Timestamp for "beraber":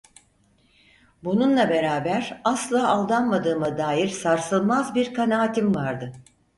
1.69-2.41